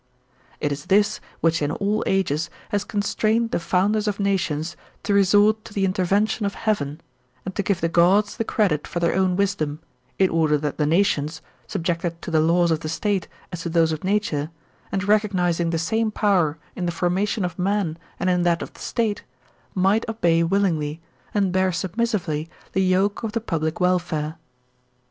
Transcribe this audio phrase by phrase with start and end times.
[0.59, 5.63] It is this which in all ages has constrained the founders of nations to resort
[5.65, 7.01] to the intervention of heaven,
[7.45, 9.79] and to give the gods the credit for their own wisdom,
[10.17, 13.91] in order that the nations, subjected to the laws of the State as to those
[13.91, 14.49] of nature,
[14.91, 18.79] and recognizing the same power in the formation of man and in that of the
[18.79, 19.21] State,
[19.75, 20.99] might obey willingly,
[21.31, 24.37] and bear submissively the yoke of the public welfare.